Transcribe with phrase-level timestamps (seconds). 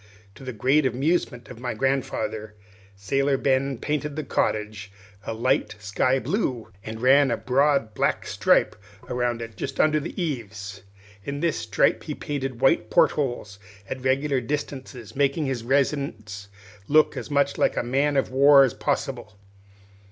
[0.33, 2.55] To the great amusement of my grandfather,
[2.95, 4.91] Sailor Ben painted the cottage
[5.27, 8.75] a light sky blue, and ran a broad black stripe
[9.07, 10.81] around it just under the eaves.
[11.23, 16.47] In this stripe he painted white port holes, at regular distances, making his residence
[16.87, 19.33] look as much like a man of war as possible.